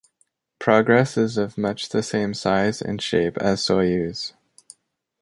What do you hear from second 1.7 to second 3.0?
the same size and